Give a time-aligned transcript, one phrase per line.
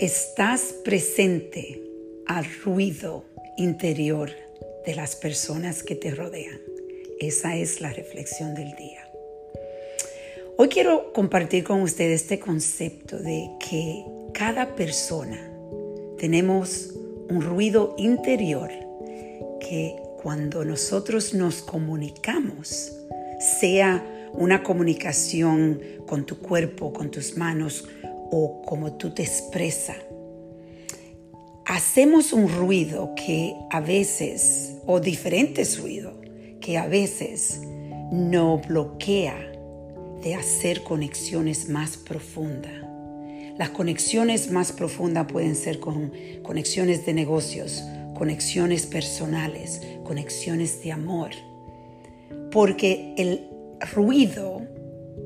[0.00, 1.78] Estás presente
[2.24, 3.26] al ruido
[3.58, 4.30] interior
[4.86, 6.58] de las personas que te rodean.
[7.20, 9.06] Esa es la reflexión del día.
[10.56, 15.38] Hoy quiero compartir con ustedes este concepto de que cada persona
[16.16, 16.94] tenemos
[17.28, 18.70] un ruido interior
[19.60, 22.90] que cuando nosotros nos comunicamos,
[23.60, 27.86] sea una comunicación con tu cuerpo, con tus manos,
[28.30, 29.96] o como tú te expresas.
[31.66, 36.14] Hacemos un ruido que a veces, o diferentes ruidos,
[36.60, 37.60] que a veces
[38.10, 39.52] no bloquea
[40.22, 42.72] de hacer conexiones más profundas.
[43.56, 47.82] Las conexiones más profundas pueden ser con conexiones de negocios,
[48.14, 51.30] conexiones personales, conexiones de amor.
[52.50, 53.46] Porque el
[53.94, 54.62] ruido,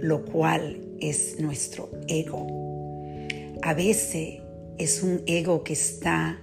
[0.00, 2.46] lo cual es nuestro ego,
[3.62, 4.40] a veces
[4.78, 6.40] es un ego que está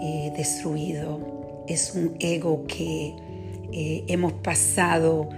[0.00, 3.14] eh, destruido, es un ego que
[3.72, 5.28] eh, hemos pasado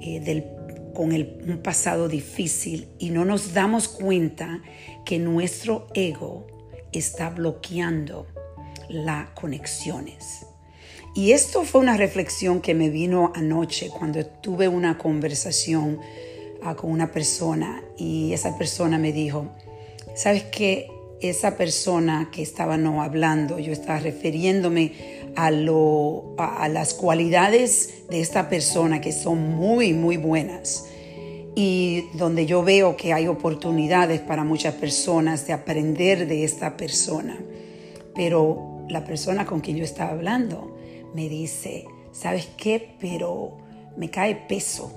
[0.00, 0.46] eh,
[0.94, 4.62] con un pasado difícil y no nos damos cuenta
[5.06, 6.46] que nuestro ego
[6.92, 8.26] está bloqueando
[8.88, 10.46] las conexiones.
[11.14, 15.98] Y esto fue una reflexión que me vino anoche cuando tuve una conversación
[16.62, 19.48] ah, con una persona y esa persona me dijo,
[20.14, 24.92] Sabes que esa persona que estaba no hablando, yo estaba refiriéndome
[25.36, 30.86] a, lo, a, las cualidades de esta persona que son muy, muy buenas
[31.54, 37.38] y donde yo veo que hay oportunidades para muchas personas de aprender de esta persona.
[38.14, 40.76] Pero la persona con quien yo estaba hablando
[41.14, 42.96] me dice, ¿sabes qué?
[43.00, 43.58] Pero
[43.96, 44.92] me cae peso.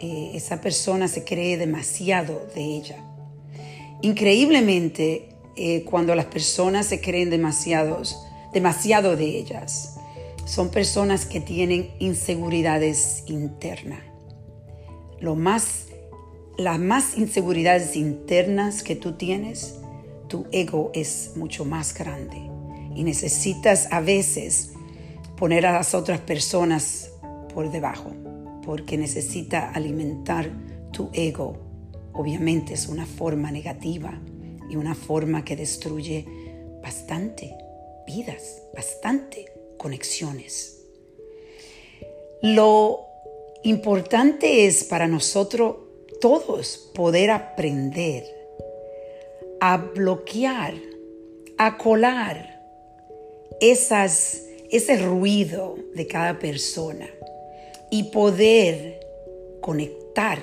[0.00, 3.15] Eh, esa persona se cree demasiado de ella.
[4.02, 8.18] Increíblemente, eh, cuando las personas se creen demasiados,
[8.52, 9.96] demasiado de ellas,
[10.44, 14.00] son personas que tienen inseguridades internas.
[15.18, 15.86] Lo más,
[16.56, 19.76] las más inseguridades internas que tú tienes,
[20.28, 22.50] tu ego es mucho más grande
[22.94, 24.72] y necesitas a veces
[25.36, 27.10] poner a las otras personas
[27.54, 28.12] por debajo
[28.64, 30.50] porque necesita alimentar
[30.92, 31.65] tu ego
[32.16, 34.20] obviamente es una forma negativa
[34.68, 36.24] y una forma que destruye
[36.82, 37.54] bastante
[38.06, 39.46] vidas, bastante
[39.76, 40.82] conexiones.
[42.42, 43.06] Lo
[43.62, 45.76] importante es para nosotros
[46.20, 48.24] todos poder aprender
[49.60, 50.74] a bloquear,
[51.58, 52.62] a colar
[53.60, 57.08] esas, ese ruido de cada persona
[57.90, 59.00] y poder
[59.60, 60.38] conectar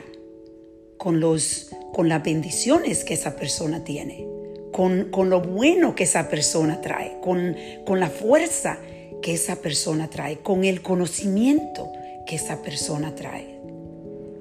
[1.04, 4.26] con, los, con las bendiciones que esa persona tiene,
[4.72, 8.78] con, con lo bueno que esa persona trae, con, con la fuerza
[9.22, 11.92] que esa persona trae, con el conocimiento
[12.26, 13.60] que esa persona trae,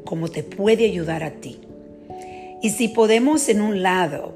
[0.04, 1.62] cómo te puede ayudar a ti.
[2.62, 4.32] Y si podemos en un lado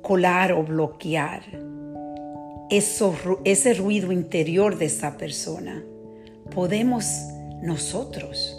[0.00, 1.42] colar o bloquear
[2.70, 3.14] eso,
[3.44, 5.84] ese ruido interior de esa persona,
[6.54, 7.04] podemos
[7.60, 8.58] nosotros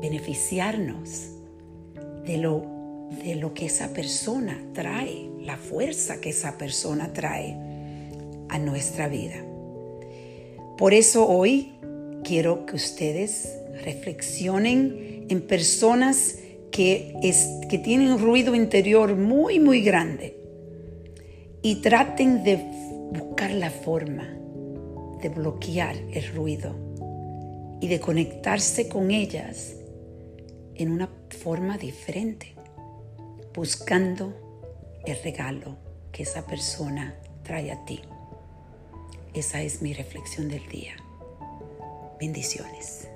[0.00, 1.34] beneficiarnos
[2.28, 2.62] de lo,
[3.24, 7.56] de lo que esa persona trae, la fuerza que esa persona trae
[8.50, 9.42] a nuestra vida.
[10.76, 11.72] Por eso hoy
[12.22, 16.38] quiero que ustedes reflexionen en personas
[16.70, 20.36] que, es, que tienen un ruido interior muy, muy grande
[21.62, 22.56] y traten de
[23.10, 24.28] buscar la forma
[25.22, 26.74] de bloquear el ruido
[27.80, 29.77] y de conectarse con ellas
[30.78, 31.10] en una
[31.42, 32.54] forma diferente,
[33.54, 34.32] buscando
[35.04, 35.76] el regalo
[36.12, 38.00] que esa persona trae a ti.
[39.34, 40.94] Esa es mi reflexión del día.
[42.18, 43.08] Bendiciones.